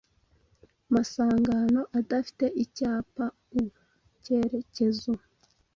masangano 0.93 1.81
adafite 1.99 2.45
icyapa 2.63 3.25
U-cyerekezo. 3.59 5.13